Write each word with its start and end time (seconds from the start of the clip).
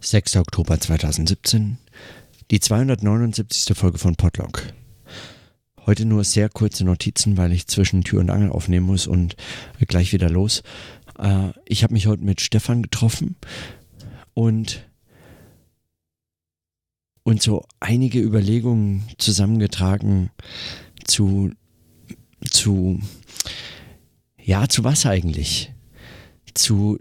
6. 0.00 0.36
Oktober 0.36 0.80
2017, 0.80 1.78
die 2.50 2.60
279. 2.60 3.76
Folge 3.76 3.98
von 3.98 4.16
Podlog. 4.16 4.62
Heute 5.86 6.04
nur 6.04 6.24
sehr 6.24 6.48
kurze 6.48 6.84
Notizen, 6.84 7.36
weil 7.36 7.52
ich 7.52 7.66
zwischen 7.66 8.04
Tür 8.04 8.20
und 8.20 8.30
Angel 8.30 8.50
aufnehmen 8.50 8.86
muss 8.86 9.06
und 9.06 9.36
gleich 9.86 10.12
wieder 10.12 10.30
los. 10.30 10.62
Äh, 11.18 11.50
ich 11.66 11.82
habe 11.82 11.94
mich 11.94 12.06
heute 12.06 12.24
mit 12.24 12.40
Stefan 12.40 12.82
getroffen 12.82 13.36
und, 14.34 14.88
und 17.24 17.42
so 17.42 17.64
einige 17.80 18.20
Überlegungen 18.20 19.04
zusammengetragen 19.18 20.30
zu, 21.04 21.50
zu, 22.48 23.00
ja, 24.40 24.68
zu 24.68 24.84
was 24.84 25.06
eigentlich? 25.06 25.72
Zu 26.54 26.98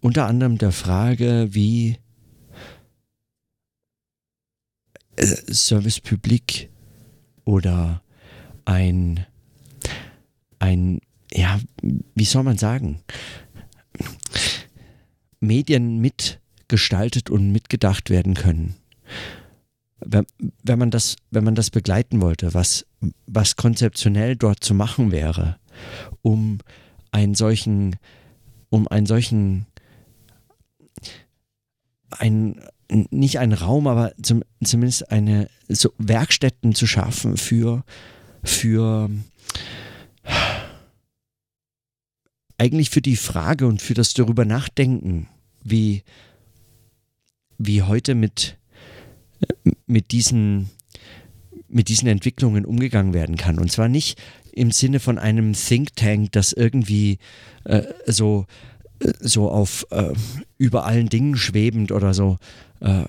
unter 0.00 0.26
anderem 0.26 0.58
der 0.58 0.72
Frage, 0.72 1.48
wie 1.50 1.98
äh, 4.94 5.00
Service 5.20 6.00
Public 6.00 6.70
oder 7.44 8.02
ein, 8.64 9.26
ein, 10.58 11.00
ja, 11.32 11.60
wie 12.14 12.24
soll 12.24 12.42
man 12.42 12.58
sagen, 12.58 13.00
Medien 15.40 15.98
mitgestaltet 15.98 17.30
und 17.30 17.50
mitgedacht 17.50 18.10
werden 18.10 18.34
können. 18.34 18.76
Wenn, 20.00 20.24
wenn, 20.62 20.78
man 20.78 20.90
das, 20.90 21.16
wenn 21.30 21.44
man 21.44 21.54
das 21.54 21.70
begleiten 21.70 22.20
wollte, 22.20 22.54
was, 22.54 22.86
was 23.26 23.56
konzeptionell 23.56 24.36
dort 24.36 24.64
zu 24.64 24.74
machen 24.74 25.12
wäre, 25.12 25.58
um 26.22 26.58
einen 27.12 27.34
solchen, 27.34 27.96
um 28.70 28.88
einen 28.88 29.06
solchen, 29.06 29.66
ein, 32.10 32.60
nicht 32.90 33.38
einen 33.38 33.52
Raum, 33.52 33.86
aber 33.86 34.12
zum, 34.22 34.42
zumindest 34.62 35.10
eine 35.10 35.48
so 35.68 35.92
Werkstätten 35.98 36.74
zu 36.74 36.86
schaffen 36.86 37.36
für, 37.36 37.84
für 38.42 39.10
eigentlich 42.58 42.90
für 42.90 43.00
die 43.00 43.16
Frage 43.16 43.66
und 43.66 43.80
für 43.80 43.94
das 43.94 44.12
darüber 44.12 44.44
nachdenken, 44.44 45.28
wie, 45.64 46.02
wie 47.56 47.82
heute 47.82 48.14
mit, 48.14 48.58
mit, 49.86 50.12
diesen, 50.12 50.68
mit 51.68 51.88
diesen 51.88 52.08
Entwicklungen 52.08 52.66
umgegangen 52.66 53.14
werden 53.14 53.36
kann. 53.36 53.58
Und 53.58 53.72
zwar 53.72 53.88
nicht 53.88 54.20
im 54.52 54.72
Sinne 54.72 55.00
von 55.00 55.18
einem 55.18 55.54
Think 55.54 55.96
Tank, 55.96 56.32
das 56.32 56.52
irgendwie 56.52 57.18
äh, 57.64 57.84
so, 58.06 58.46
so 59.20 59.50
auf 59.50 59.86
äh, 59.90 60.12
über 60.58 60.84
allen 60.84 61.08
Dingen 61.08 61.36
schwebend 61.36 61.92
oder 61.92 62.14
so 62.14 62.38
äh, 62.80 63.04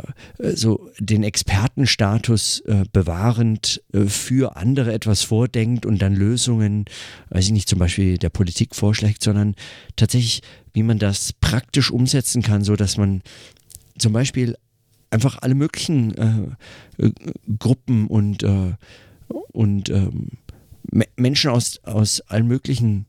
so 0.53 0.89
den 0.99 1.23
Expertenstatus 1.23 2.59
äh, 2.61 2.83
bewahrend 2.91 3.81
äh, 3.93 4.03
für 4.03 4.57
andere 4.57 4.91
etwas 4.91 5.23
vordenkt 5.23 5.85
und 5.85 6.01
dann 6.01 6.13
Lösungen, 6.13 6.85
weiß 7.29 7.45
ich 7.45 7.51
nicht, 7.53 7.69
zum 7.69 7.79
Beispiel 7.79 8.17
der 8.17 8.29
Politik 8.29 8.75
vorschlägt, 8.75 9.23
sondern 9.23 9.55
tatsächlich, 9.95 10.41
wie 10.73 10.83
man 10.83 10.99
das 10.99 11.31
praktisch 11.31 11.89
umsetzen 11.89 12.41
kann, 12.41 12.65
so 12.65 12.75
dass 12.75 12.97
man 12.97 13.21
zum 13.97 14.11
Beispiel 14.11 14.57
einfach 15.09 15.37
alle 15.41 15.55
möglichen 15.55 16.17
äh, 16.17 17.05
äh, 17.05 17.11
Gruppen 17.57 18.07
und, 18.07 18.43
und 19.53 19.89
ähm, 19.89 20.31
Menschen 21.15 21.51
aus, 21.51 21.79
aus 21.83 22.19
allen 22.21 22.47
möglichen 22.47 23.05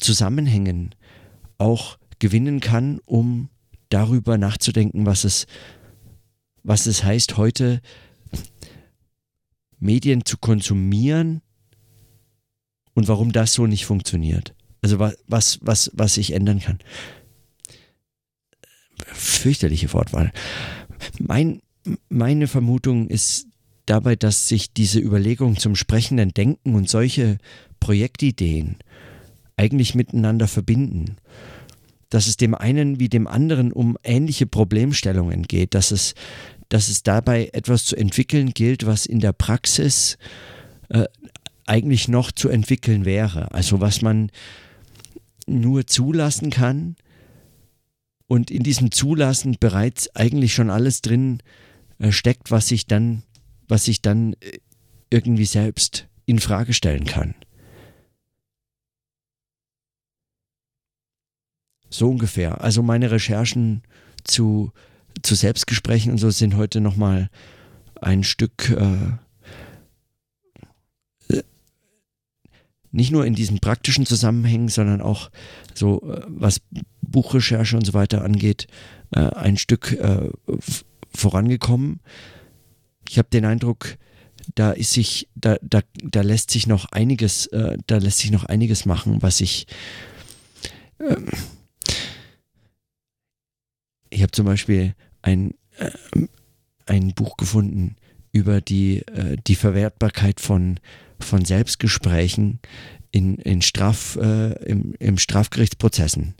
Zusammenhängen 0.00 0.94
auch 1.58 1.98
gewinnen 2.18 2.60
kann, 2.60 3.00
um 3.04 3.48
darüber 3.88 4.38
nachzudenken, 4.38 5.06
was 5.06 5.24
es, 5.24 5.46
was 6.62 6.86
es 6.86 7.04
heißt, 7.04 7.36
heute 7.36 7.80
Medien 9.78 10.24
zu 10.24 10.38
konsumieren 10.38 11.42
und 12.94 13.08
warum 13.08 13.32
das 13.32 13.52
so 13.52 13.66
nicht 13.66 13.86
funktioniert. 13.86 14.54
Also 14.82 14.98
was, 14.98 15.58
was, 15.62 15.90
was 15.94 16.14
sich 16.14 16.32
ändern 16.32 16.60
kann. 16.60 16.78
Fürchterliche 18.98 19.92
Wortwahl. 19.92 20.32
Mein, 21.18 21.60
meine 22.08 22.48
Vermutung 22.48 23.08
ist 23.08 23.46
dabei, 23.84 24.16
dass 24.16 24.48
sich 24.48 24.72
diese 24.72 24.98
Überlegung 24.98 25.56
zum 25.58 25.76
sprechenden 25.76 26.34
Denken 26.34 26.74
und 26.74 26.88
solche 26.88 27.38
Projektideen 27.80 28.76
eigentlich 29.56 29.94
miteinander 29.94 30.48
verbinden 30.48 31.16
dass 32.10 32.26
es 32.26 32.36
dem 32.36 32.54
einen 32.54 33.00
wie 33.00 33.08
dem 33.08 33.26
anderen 33.26 33.72
um 33.72 33.96
ähnliche 34.04 34.46
Problemstellungen 34.46 35.42
geht, 35.42 35.74
dass 35.74 35.90
es, 35.90 36.14
dass 36.68 36.88
es 36.88 37.02
dabei 37.02 37.50
etwas 37.52 37.84
zu 37.84 37.96
entwickeln 37.96 38.50
gilt, 38.50 38.86
was 38.86 39.06
in 39.06 39.20
der 39.20 39.32
Praxis 39.32 40.18
äh, 40.88 41.04
eigentlich 41.66 42.08
noch 42.08 42.30
zu 42.30 42.48
entwickeln 42.48 43.04
wäre. 43.04 43.52
Also 43.52 43.80
was 43.80 44.02
man 44.02 44.30
nur 45.46 45.86
zulassen 45.86 46.50
kann 46.50 46.96
und 48.28 48.50
in 48.50 48.62
diesem 48.62 48.92
Zulassen 48.92 49.56
bereits 49.58 50.14
eigentlich 50.14 50.54
schon 50.54 50.70
alles 50.70 51.02
drin 51.02 51.42
äh, 51.98 52.12
steckt, 52.12 52.50
was 52.50 52.68
sich 52.68 52.86
dann, 52.86 53.22
was 53.68 53.84
sich 53.84 54.00
dann 54.00 54.34
äh, 54.34 54.58
irgendwie 55.10 55.44
selbst 55.44 56.08
in 56.24 56.38
Frage 56.38 56.72
stellen 56.72 57.04
kann. 57.04 57.34
So 61.96 62.10
ungefähr. 62.10 62.60
Also 62.60 62.82
meine 62.82 63.10
Recherchen 63.10 63.80
zu, 64.22 64.70
zu 65.22 65.34
Selbstgesprächen 65.34 66.12
und 66.12 66.18
so 66.18 66.28
sind 66.28 66.54
heute 66.54 66.82
nochmal 66.82 67.30
ein 68.02 68.22
Stück 68.22 68.68
äh, 68.68 69.16
nicht 72.92 73.12
nur 73.12 73.24
in 73.24 73.34
diesen 73.34 73.60
praktischen 73.60 74.04
Zusammenhängen, 74.04 74.68
sondern 74.68 75.00
auch 75.00 75.30
so, 75.72 76.02
äh, 76.02 76.20
was 76.26 76.60
Buchrecherche 77.00 77.78
und 77.78 77.86
so 77.86 77.94
weiter 77.94 78.22
angeht, 78.22 78.66
äh, 79.12 79.20
ein 79.20 79.56
Stück 79.56 79.92
äh, 79.92 80.28
vorangekommen. 81.14 82.00
Ich 83.08 83.16
habe 83.16 83.28
den 83.32 83.46
Eindruck, 83.46 83.96
da 84.54 84.72
ist 84.72 84.92
sich, 84.92 85.28
da, 85.34 85.56
da, 85.62 85.80
da 86.02 86.20
lässt 86.20 86.50
sich 86.50 86.66
noch 86.66 86.92
einiges, 86.92 87.46
äh, 87.46 87.78
da 87.86 87.96
lässt 87.96 88.18
sich 88.18 88.32
noch 88.32 88.44
einiges 88.44 88.84
machen, 88.84 89.22
was 89.22 89.40
ich 89.40 89.66
ähm, 91.00 91.28
ich 94.16 94.22
habe 94.22 94.32
zum 94.32 94.46
Beispiel 94.46 94.94
ein, 95.20 95.52
äh, 95.78 95.90
ein 96.86 97.12
Buch 97.14 97.36
gefunden 97.36 97.96
über 98.32 98.62
die, 98.62 99.06
äh, 99.08 99.36
die 99.46 99.54
Verwertbarkeit 99.54 100.40
von, 100.40 100.80
von 101.20 101.44
Selbstgesprächen 101.44 102.60
in, 103.10 103.36
in 103.36 103.60
Straf, 103.60 104.16
äh, 104.16 104.52
im, 104.64 104.94
im 104.98 105.18
Strafgerichtsprozessen. 105.18 106.34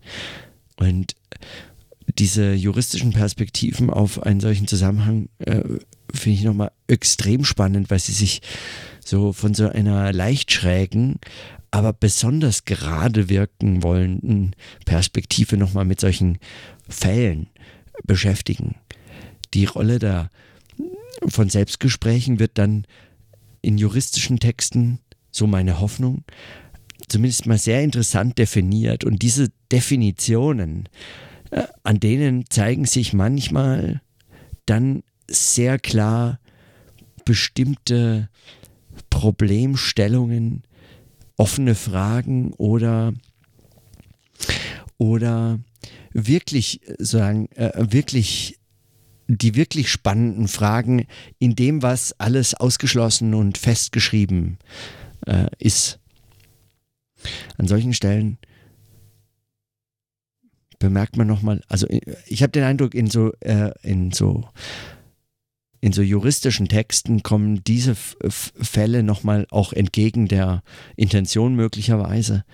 Und 0.76 1.16
diese 2.18 2.54
juristischen 2.54 3.12
Perspektiven 3.12 3.90
auf 3.90 4.22
einen 4.22 4.40
solchen 4.40 4.68
Zusammenhang 4.68 5.28
äh, 5.38 5.62
finde 6.14 6.38
ich 6.38 6.44
nochmal 6.44 6.72
extrem 6.86 7.44
spannend, 7.44 7.90
weil 7.90 7.98
sie 7.98 8.12
sich 8.12 8.40
so 9.06 9.32
von 9.32 9.54
so 9.54 9.68
einer 9.68 10.12
leicht 10.12 10.50
schrägen, 10.52 11.20
aber 11.70 11.92
besonders 11.92 12.64
gerade 12.64 13.28
wirken 13.28 13.82
wollenden 13.82 14.56
Perspektive 14.84 15.56
nochmal 15.56 15.84
mit 15.84 16.00
solchen 16.00 16.38
Fällen 16.88 17.48
beschäftigen. 18.04 18.76
Die 19.54 19.64
Rolle 19.64 19.98
der, 19.98 20.30
von 21.26 21.48
Selbstgesprächen 21.48 22.38
wird 22.38 22.58
dann 22.58 22.86
in 23.62 23.78
juristischen 23.78 24.38
Texten, 24.38 24.98
so 25.30 25.46
meine 25.46 25.80
Hoffnung, 25.80 26.24
zumindest 27.08 27.46
mal 27.46 27.58
sehr 27.58 27.82
interessant 27.82 28.38
definiert. 28.38 29.04
Und 29.04 29.22
diese 29.22 29.50
Definitionen, 29.70 30.88
äh, 31.50 31.64
an 31.84 32.00
denen 32.00 32.44
zeigen 32.50 32.86
sich 32.86 33.12
manchmal 33.12 34.00
dann 34.66 35.02
sehr 35.28 35.78
klar 35.78 36.40
bestimmte 37.24 38.28
Problemstellungen, 39.16 40.62
offene 41.38 41.74
Fragen 41.74 42.52
oder, 42.52 43.14
oder 44.98 45.58
wirklich 46.12 46.82
sagen, 46.98 47.48
äh, 47.52 47.72
wirklich 47.90 48.58
die 49.26 49.54
wirklich 49.54 49.90
spannenden 49.90 50.48
Fragen 50.48 51.06
in 51.38 51.56
dem, 51.56 51.82
was 51.82 52.12
alles 52.20 52.52
ausgeschlossen 52.52 53.32
und 53.32 53.56
festgeschrieben 53.56 54.58
äh, 55.26 55.46
ist. 55.60 55.98
An 57.56 57.68
solchen 57.68 57.94
Stellen 57.94 58.36
bemerkt 60.78 61.16
man 61.16 61.26
nochmal, 61.26 61.62
also 61.68 61.86
äh, 61.86 62.02
ich 62.26 62.42
habe 62.42 62.52
den 62.52 62.64
Eindruck, 62.64 62.94
in 62.94 63.08
so, 63.08 63.32
äh, 63.40 63.70
in 63.80 64.12
so 64.12 64.44
in 65.86 65.92
so 65.92 66.02
juristischen 66.02 66.68
Texten 66.68 67.22
kommen 67.22 67.62
diese 67.64 67.92
F 67.92 68.52
Fälle 68.60 69.02
nochmal 69.02 69.46
auch 69.50 69.72
entgegen 69.72 70.28
der 70.28 70.62
Intention 70.96 71.54
möglicherweise 71.54 72.44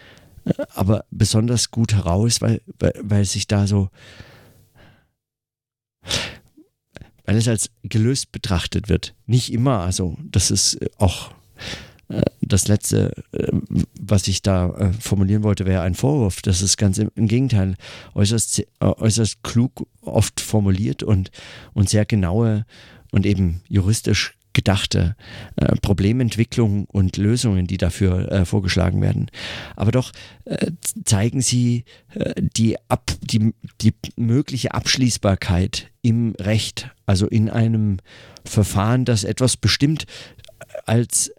aber 0.74 1.04
besonders 1.10 1.70
gut 1.70 1.94
heraus, 1.94 2.40
weil, 2.40 2.62
weil, 2.78 2.94
weil 3.02 3.24
sich 3.24 3.46
da 3.46 3.66
so 3.66 3.90
alles 7.24 7.48
als 7.48 7.70
gelöst 7.84 8.32
betrachtet 8.32 8.88
wird. 8.88 9.14
Nicht 9.26 9.52
immer, 9.52 9.80
also 9.80 10.16
das 10.22 10.50
ist 10.50 10.78
auch 10.98 11.32
äh, 12.08 12.22
das 12.40 12.66
letzte, 12.66 13.12
äh, 13.32 13.52
was 14.00 14.26
ich 14.26 14.42
da 14.42 14.70
äh, 14.70 14.92
formulieren 14.92 15.44
wollte, 15.44 15.64
wäre 15.64 15.82
ein 15.82 15.94
Vorwurf. 15.94 16.42
Das 16.42 16.60
ist 16.62 16.76
ganz 16.76 16.98
im, 16.98 17.10
Gegenteil 17.14 17.76
äußerst, 18.14 18.64
äußerst 18.80 19.42
klug 19.44 19.86
oft 20.00 20.40
formuliert 20.40 21.02
und, 21.02 21.30
und 21.72 21.88
sehr 21.88 22.04
genaue 22.04 22.66
und 23.12 23.24
eben 23.24 23.60
juristisch 23.68 24.34
gedachte 24.54 25.16
äh, 25.56 25.76
Problementwicklung 25.80 26.84
und 26.86 27.16
Lösungen, 27.16 27.66
die 27.66 27.78
dafür 27.78 28.30
äh, 28.30 28.44
vorgeschlagen 28.44 29.00
werden. 29.00 29.30
Aber 29.76 29.92
doch 29.92 30.12
äh, 30.44 30.72
zeigen 31.04 31.40
sie 31.40 31.84
die, 32.56 32.76
Ab, 32.88 33.12
die, 33.22 33.54
die 33.80 33.94
mögliche 34.16 34.74
Abschließbarkeit 34.74 35.90
im 36.02 36.34
Recht, 36.38 36.90
also 37.06 37.28
in 37.28 37.48
einem 37.48 37.98
Verfahren, 38.44 39.06
das 39.06 39.24
etwas 39.24 39.56
bestimmt 39.56 40.04
als 40.84 41.32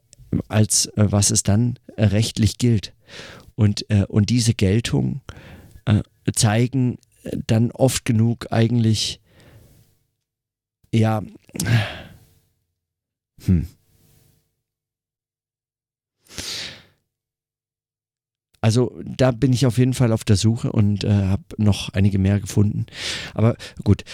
als 0.48 0.88
äh, 0.98 1.12
was 1.12 1.32
es 1.32 1.44
dann 1.44 1.78
äh, 1.96 2.06
rechtlich 2.06 2.58
gilt. 2.58 2.94
Und, 3.56 3.90
äh, 3.90 4.06
und 4.08 4.30
diese 4.30 4.54
Geltung 4.54 5.22
äh, 5.86 6.02
zeigen 6.34 6.98
dann 7.48 7.72
oft 7.72 8.04
genug 8.06 8.48
eigentlich, 8.52 9.22
ja, 10.94 11.22
hm. 13.46 13.68
Also 18.62 18.98
da 19.04 19.32
bin 19.32 19.52
ich 19.52 19.66
auf 19.66 19.78
jeden 19.78 19.94
Fall 19.94 20.14
auf 20.14 20.24
der 20.24 20.38
Suche 20.38 20.72
und 20.72 21.04
äh, 21.04 21.10
habe 21.10 21.44
noch 21.58 21.90
einige 21.90 22.18
mehr 22.18 22.40
gefunden. 22.40 22.86
Aber 23.34 23.58
gut, 23.84 24.06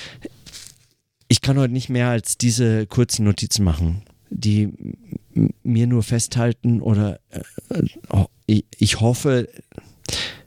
ich 1.28 1.42
kann 1.42 1.60
heute 1.60 1.72
nicht 1.72 1.90
mehr 1.90 2.10
als 2.10 2.38
diese 2.38 2.88
kurzen 2.88 3.26
Notizen 3.26 3.64
machen 3.64 4.04
die 4.30 4.70
mir 5.64 5.88
nur 5.88 6.04
festhalten 6.04 6.82
oder 6.82 7.20
äh, 7.30 7.82
oh, 8.10 8.26
ich 8.46 9.00
hoffe 9.00 9.48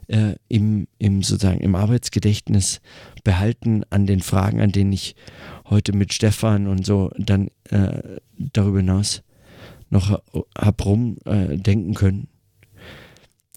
äh, 0.07 0.35
im, 0.47 0.87
im 0.97 1.23
sozusagen 1.23 1.61
im 1.61 1.75
Arbeitsgedächtnis 1.75 2.81
behalten 3.23 3.83
an 3.89 4.05
den 4.05 4.21
Fragen, 4.21 4.59
an 4.61 4.71
denen 4.71 4.91
ich 4.91 5.15
heute 5.65 5.93
mit 5.93 6.13
Stefan 6.13 6.67
und 6.67 6.85
so 6.85 7.11
dann 7.17 7.49
äh, 7.69 8.19
darüber 8.37 8.79
hinaus 8.79 9.23
noch 9.89 10.21
hab 10.57 10.85
rumdenken 10.85 11.91
äh, 11.91 11.95
können. 11.95 12.27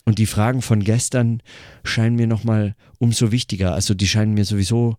Und 0.05 0.19
die 0.19 0.27
Fragen 0.27 0.63
von 0.63 0.85
gestern 0.85 1.43
scheinen 1.83 2.17
mir 2.17 2.27
nochmal 2.27 2.77
umso 2.99 3.33
wichtiger. 3.33 3.75
Also 3.75 3.95
die 3.95 4.07
scheinen 4.07 4.35
mir 4.35 4.45
sowieso 4.45 4.97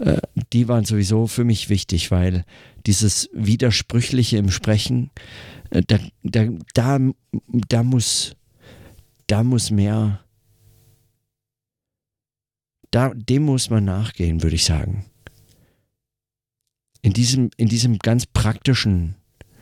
äh, 0.00 0.18
die 0.52 0.68
waren 0.68 0.84
sowieso 0.84 1.26
für 1.26 1.44
mich 1.44 1.68
wichtig, 1.68 2.10
weil 2.10 2.44
dieses 2.86 3.28
Widersprüchliche 3.32 4.36
im 4.36 4.50
Sprechen, 4.50 5.10
äh, 5.70 5.82
da, 5.86 5.98
da, 6.22 6.46
da, 6.74 6.98
da, 7.68 7.82
muss, 7.82 8.36
da 9.26 9.42
muss 9.42 9.70
mehr, 9.70 10.20
da, 12.90 13.12
dem 13.14 13.44
muss 13.44 13.70
man 13.70 13.84
nachgehen, 13.84 14.42
würde 14.42 14.56
ich 14.56 14.64
sagen. 14.64 15.06
In 17.02 17.12
diesem, 17.12 17.50
in 17.56 17.68
diesem 17.68 17.98
ganz 17.98 18.26
praktischen, 18.26 19.14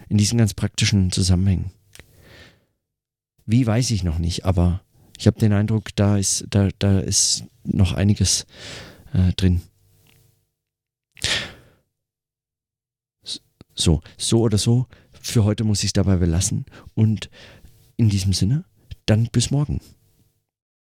in 0.08 0.18
diesen 0.18 0.38
ganz 0.38 0.54
praktischen 0.54 1.12
Zusammenhängen. 1.12 1.70
Wie 3.44 3.66
weiß 3.66 3.90
ich 3.90 4.02
noch 4.02 4.18
nicht, 4.18 4.44
aber 4.44 4.82
ich 5.18 5.26
habe 5.26 5.38
den 5.38 5.52
Eindruck, 5.52 5.94
da 5.94 6.16
ist, 6.16 6.46
da, 6.50 6.68
da 6.78 6.98
ist 6.98 7.44
noch 7.64 7.92
einiges 7.92 8.46
äh, 9.12 9.32
drin. 9.32 9.62
So, 13.74 14.00
so 14.16 14.40
oder 14.40 14.58
so, 14.58 14.86
für 15.12 15.44
heute 15.44 15.64
muss 15.64 15.80
ich 15.80 15.88
es 15.88 15.92
dabei 15.92 16.16
belassen. 16.16 16.64
Und 16.94 17.30
in 17.96 18.08
diesem 18.08 18.32
Sinne, 18.32 18.64
dann 19.04 19.28
bis 19.30 19.50
morgen. 19.50 19.80